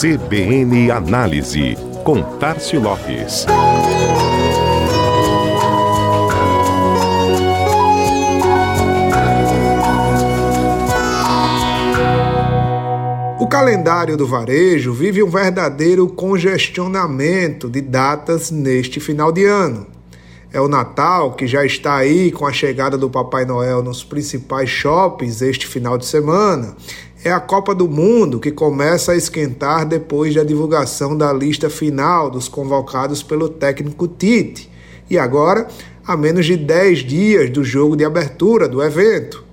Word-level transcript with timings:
CBN 0.00 0.90
Análise, 0.90 1.76
com 2.04 2.22
Tarcio 2.38 2.80
Lopes. 2.80 3.44
O 13.38 13.46
calendário 13.46 14.16
do 14.16 14.26
varejo 14.26 14.94
vive 14.94 15.22
um 15.22 15.28
verdadeiro 15.28 16.08
congestionamento 16.08 17.68
de 17.68 17.82
datas 17.82 18.50
neste 18.50 19.00
final 19.00 19.30
de 19.30 19.44
ano. 19.44 19.86
É 20.50 20.60
o 20.60 20.66
Natal 20.66 21.34
que 21.34 21.46
já 21.46 21.64
está 21.64 21.96
aí 21.96 22.32
com 22.32 22.46
a 22.46 22.52
chegada 22.52 22.96
do 22.96 23.10
Papai 23.10 23.44
Noel 23.44 23.82
nos 23.82 24.02
principais 24.02 24.70
shoppings 24.70 25.42
este 25.42 25.66
final 25.66 25.96
de 25.96 26.06
semana. 26.06 26.74
É 27.22 27.30
a 27.30 27.38
Copa 27.38 27.74
do 27.74 27.86
Mundo 27.86 28.40
que 28.40 28.50
começa 28.50 29.12
a 29.12 29.16
esquentar 29.16 29.84
depois 29.84 30.34
da 30.34 30.42
divulgação 30.42 31.14
da 31.14 31.30
lista 31.30 31.68
final 31.68 32.30
dos 32.30 32.48
convocados 32.48 33.22
pelo 33.22 33.46
técnico 33.46 34.08
Tite. 34.08 34.70
E 35.10 35.18
agora, 35.18 35.68
a 36.06 36.16
menos 36.16 36.46
de 36.46 36.56
10 36.56 37.00
dias 37.00 37.50
do 37.50 37.62
jogo 37.62 37.94
de 37.94 38.06
abertura 38.06 38.66
do 38.66 38.82
evento. 38.82 39.44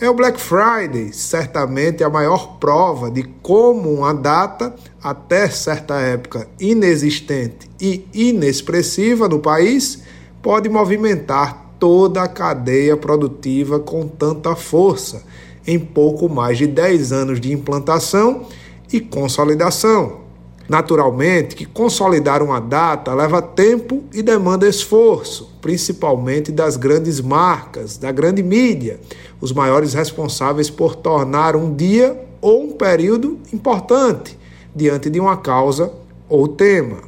É 0.00 0.10
o 0.10 0.14
Black 0.14 0.40
Friday, 0.40 1.12
certamente 1.12 2.02
a 2.02 2.10
maior 2.10 2.58
prova 2.58 3.08
de 3.12 3.22
como 3.22 3.92
uma 3.92 4.12
data, 4.12 4.74
até 5.00 5.48
certa 5.48 6.00
época 6.00 6.48
inexistente 6.58 7.70
e 7.80 8.08
inexpressiva 8.12 9.28
no 9.28 9.38
país, 9.38 10.02
pode 10.42 10.68
movimentar 10.68 11.76
toda 11.78 12.24
a 12.24 12.28
cadeia 12.28 12.96
produtiva 12.96 13.78
com 13.78 14.08
tanta 14.08 14.56
força 14.56 15.22
em 15.66 15.78
pouco 15.78 16.28
mais 16.28 16.58
de 16.58 16.66
10 16.66 17.12
anos 17.12 17.40
de 17.40 17.52
implantação 17.52 18.46
e 18.92 19.00
consolidação. 19.00 20.24
Naturalmente 20.68 21.54
que 21.54 21.66
consolidar 21.66 22.42
uma 22.42 22.58
data 22.58 23.12
leva 23.12 23.42
tempo 23.42 24.02
e 24.12 24.22
demanda 24.22 24.66
esforço, 24.66 25.50
principalmente 25.60 26.50
das 26.50 26.76
grandes 26.76 27.20
marcas, 27.20 27.98
da 27.98 28.10
grande 28.10 28.42
mídia, 28.42 28.98
os 29.40 29.52
maiores 29.52 29.92
responsáveis 29.92 30.70
por 30.70 30.96
tornar 30.96 31.54
um 31.54 31.74
dia 31.74 32.18
ou 32.40 32.64
um 32.64 32.72
período 32.72 33.38
importante 33.52 34.38
diante 34.74 35.10
de 35.10 35.20
uma 35.20 35.36
causa 35.36 35.92
ou 36.28 36.48
tema. 36.48 36.98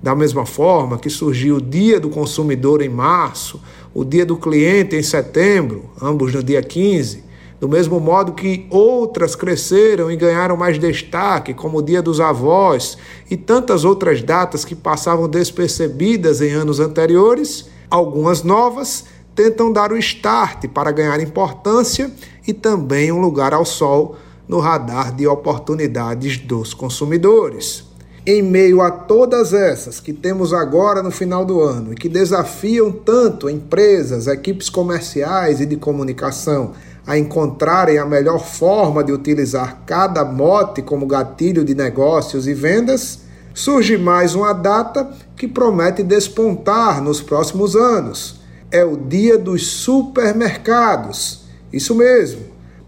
Da 0.00 0.14
mesma 0.14 0.46
forma 0.46 0.98
que 0.98 1.10
surgiu 1.10 1.56
o 1.56 1.60
Dia 1.60 2.00
do 2.00 2.08
Consumidor 2.08 2.82
em 2.82 2.88
março, 2.88 3.60
o 3.94 4.04
Dia 4.04 4.26
do 4.26 4.36
Cliente 4.36 4.96
em 4.96 5.02
setembro, 5.02 5.90
ambos 6.00 6.32
no 6.32 6.42
dia 6.42 6.62
15, 6.62 7.22
do 7.62 7.68
mesmo 7.68 8.00
modo 8.00 8.32
que 8.32 8.66
outras 8.70 9.36
cresceram 9.36 10.10
e 10.10 10.16
ganharam 10.16 10.56
mais 10.56 10.80
destaque, 10.80 11.54
como 11.54 11.78
o 11.78 11.82
Dia 11.82 12.02
dos 12.02 12.18
Avós 12.18 12.98
e 13.30 13.36
tantas 13.36 13.84
outras 13.84 14.20
datas 14.20 14.64
que 14.64 14.74
passavam 14.74 15.28
despercebidas 15.28 16.40
em 16.40 16.50
anos 16.50 16.80
anteriores, 16.80 17.70
algumas 17.88 18.42
novas 18.42 19.04
tentam 19.32 19.72
dar 19.72 19.92
o 19.92 19.96
start 19.96 20.66
para 20.70 20.90
ganhar 20.90 21.20
importância 21.20 22.10
e 22.44 22.52
também 22.52 23.12
um 23.12 23.20
lugar 23.20 23.54
ao 23.54 23.64
sol 23.64 24.16
no 24.48 24.58
radar 24.58 25.14
de 25.14 25.28
oportunidades 25.28 26.38
dos 26.38 26.74
consumidores. 26.74 27.91
Em 28.24 28.40
meio 28.40 28.80
a 28.80 28.88
todas 28.88 29.52
essas 29.52 29.98
que 29.98 30.12
temos 30.12 30.54
agora 30.54 31.02
no 31.02 31.10
final 31.10 31.44
do 31.44 31.60
ano 31.60 31.92
e 31.92 31.96
que 31.96 32.08
desafiam 32.08 32.92
tanto 32.92 33.50
empresas, 33.50 34.28
equipes 34.28 34.70
comerciais 34.70 35.60
e 35.60 35.66
de 35.66 35.74
comunicação 35.76 36.70
a 37.04 37.18
encontrarem 37.18 37.98
a 37.98 38.06
melhor 38.06 38.38
forma 38.38 39.02
de 39.02 39.10
utilizar 39.10 39.82
cada 39.84 40.24
mote 40.24 40.82
como 40.82 41.04
gatilho 41.04 41.64
de 41.64 41.74
negócios 41.74 42.46
e 42.46 42.54
vendas, 42.54 43.22
surge 43.52 43.98
mais 43.98 44.36
uma 44.36 44.52
data 44.52 45.10
que 45.36 45.48
promete 45.48 46.04
despontar 46.04 47.02
nos 47.02 47.20
próximos 47.20 47.74
anos. 47.74 48.40
É 48.70 48.84
o 48.84 48.96
Dia 48.96 49.36
dos 49.36 49.66
Supermercados. 49.66 51.42
Isso 51.72 51.92
mesmo. 51.92 52.42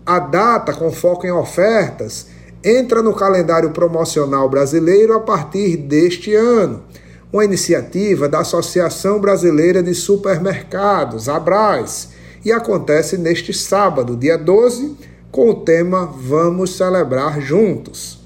A 0.06 0.20
data 0.20 0.72
com 0.72 0.92
foco 0.92 1.26
em 1.26 1.32
ofertas 1.32 2.28
entra 2.64 3.02
no 3.02 3.12
calendário 3.12 3.70
promocional 3.70 4.48
brasileiro 4.48 5.12
a 5.12 5.20
partir 5.20 5.76
deste 5.76 6.34
ano. 6.34 6.82
Uma 7.30 7.44
iniciativa 7.44 8.28
da 8.28 8.38
Associação 8.38 9.20
Brasileira 9.20 9.82
de 9.82 9.94
Supermercados, 9.94 11.28
Abras, 11.28 12.10
e 12.44 12.50
acontece 12.50 13.18
neste 13.18 13.52
sábado, 13.52 14.16
dia 14.16 14.38
12, 14.38 14.96
com 15.30 15.50
o 15.50 15.54
tema 15.54 16.06
Vamos 16.06 16.76
Celebrar 16.76 17.40
Juntos. 17.40 18.20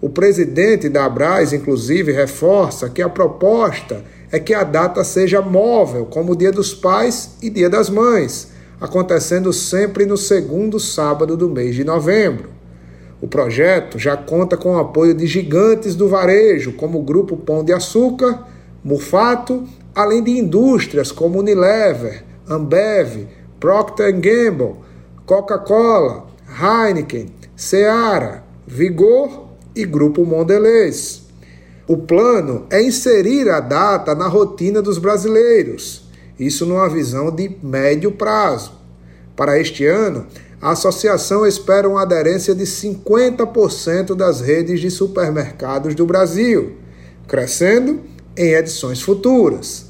O 0.00 0.08
presidente 0.08 0.88
da 0.88 1.04
Abras, 1.04 1.52
inclusive, 1.52 2.12
reforça 2.12 2.88
que 2.88 3.02
a 3.02 3.08
proposta 3.08 4.02
é 4.32 4.40
que 4.40 4.54
a 4.54 4.64
data 4.64 5.04
seja 5.04 5.40
móvel, 5.40 6.06
como 6.06 6.32
o 6.32 6.36
Dia 6.36 6.50
dos 6.50 6.74
Pais 6.74 7.36
e 7.40 7.48
Dia 7.48 7.70
das 7.70 7.88
Mães, 7.88 8.48
acontecendo 8.80 9.52
sempre 9.52 10.06
no 10.06 10.16
segundo 10.16 10.80
sábado 10.80 11.36
do 11.36 11.48
mês 11.48 11.74
de 11.74 11.84
novembro. 11.84 12.55
O 13.26 13.28
projeto 13.28 13.98
já 13.98 14.16
conta 14.16 14.56
com 14.56 14.76
o 14.76 14.78
apoio 14.78 15.12
de 15.12 15.26
gigantes 15.26 15.96
do 15.96 16.08
varejo, 16.08 16.74
como 16.74 17.00
o 17.00 17.02
Grupo 17.02 17.36
Pão 17.36 17.64
de 17.64 17.72
Açúcar, 17.72 18.46
Mufato, 18.84 19.64
além 19.92 20.22
de 20.22 20.30
indústrias 20.38 21.10
como 21.10 21.40
Unilever, 21.40 22.22
Ambev, 22.48 23.26
Procter 23.58 24.12
Gamble, 24.12 24.76
Coca-Cola, 25.26 26.28
Heineken, 26.48 27.26
Seara, 27.56 28.44
Vigor 28.64 29.48
e 29.74 29.84
Grupo 29.84 30.24
Mondelez. 30.24 31.22
O 31.88 31.96
plano 31.96 32.64
é 32.70 32.80
inserir 32.80 33.50
a 33.50 33.58
data 33.58 34.14
na 34.14 34.28
rotina 34.28 34.80
dos 34.80 34.98
brasileiros, 34.98 36.08
isso 36.38 36.64
numa 36.64 36.88
visão 36.88 37.32
de 37.32 37.50
médio 37.60 38.12
prazo. 38.12 38.70
Para 39.34 39.58
este 39.58 39.84
ano, 39.84 40.28
a 40.66 40.72
associação 40.72 41.46
espera 41.46 41.88
uma 41.88 42.02
aderência 42.02 42.52
de 42.52 42.64
50% 42.64 44.16
das 44.16 44.40
redes 44.40 44.80
de 44.80 44.90
supermercados 44.90 45.94
do 45.94 46.04
Brasil, 46.04 46.72
crescendo 47.28 48.00
em 48.36 48.52
edições 48.52 49.00
futuras. 49.00 49.86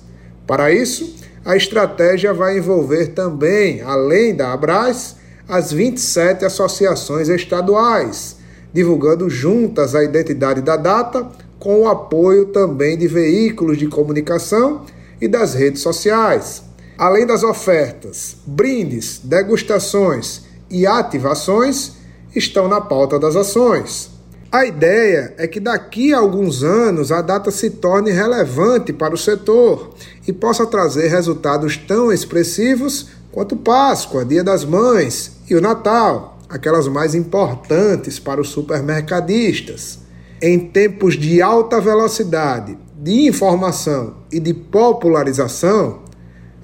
Para 0.47 0.70
isso, 0.70 1.16
a 1.47 1.56
estratégia 1.56 2.34
vai 2.34 2.59
envolver 2.59 3.06
também, 3.14 3.81
além 3.81 4.37
da 4.37 4.53
Abras, 4.53 5.16
as 5.48 5.72
27 5.72 6.44
associações 6.44 7.31
estaduais, 7.31 8.37
divulgando 8.70 9.31
juntas 9.31 9.94
a 9.94 10.04
identidade 10.04 10.60
da 10.60 10.76
data, 10.76 11.26
com 11.58 11.84
o 11.84 11.88
apoio 11.88 12.48
também 12.48 12.98
de 12.98 13.08
veículos 13.08 13.78
de 13.78 13.87
comunicação 13.87 14.84
e 15.22 15.26
das 15.26 15.54
redes 15.54 15.81
sociais. 15.81 16.64
Além 16.98 17.26
das 17.26 17.43
ofertas, 17.43 18.37
brindes, 18.47 19.22
degustações 19.25 20.44
e 20.71 20.87
ativações 20.87 21.93
estão 22.34 22.69
na 22.69 22.81
pauta 22.81 23.19
das 23.19 23.37
ações. 23.37 24.10
A 24.50 24.65
ideia 24.65 25.34
é 25.37 25.47
que 25.47 25.59
daqui 25.59 26.15
a 26.15 26.19
alguns 26.19 26.62
anos 26.62 27.10
a 27.10 27.21
data 27.21 27.50
se 27.50 27.71
torne 27.71 28.10
relevante 28.10 28.93
para 28.93 29.15
o 29.15 29.19
setor 29.19 29.94
e 30.26 30.32
possa 30.32 30.65
trazer 30.66 31.09
resultados 31.09 31.76
tão 31.76 32.12
expressivos 32.12 33.09
quanto 33.32 33.56
Páscoa, 33.56 34.25
Dia 34.25 34.43
das 34.43 34.65
Mães 34.65 35.32
e 35.50 35.55
o 35.55 35.60
Natal, 35.60 36.38
aquelas 36.49 36.88
mais 36.88 37.15
importantes 37.15 38.19
para 38.19 38.41
os 38.41 38.49
supermercadistas. 38.49 39.99
Em 40.41 40.59
tempos 40.59 41.19
de 41.19 41.43
alta 41.43 41.81
velocidade, 41.81 42.78
de 42.97 43.26
informação 43.26 44.19
e 44.32 44.41
de 44.41 44.55
popularização, 44.55 46.03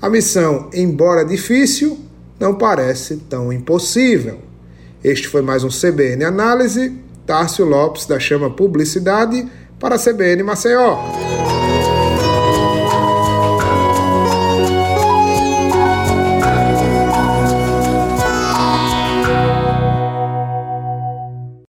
a 0.00 0.08
missão, 0.08 0.70
embora 0.72 1.24
difícil, 1.24 1.98
não 2.42 2.52
parece 2.52 3.18
tão 3.28 3.52
impossível. 3.52 4.40
Este 5.02 5.28
foi 5.28 5.42
mais 5.42 5.62
um 5.62 5.68
CBN 5.68 6.24
Análise. 6.24 6.92
Tárcio 7.24 7.64
Lopes 7.64 8.04
da 8.04 8.18
Chama 8.18 8.50
Publicidade 8.50 9.48
para 9.78 9.94
a 9.94 9.98
CBN 9.98 10.42
Maceió. 10.42 11.31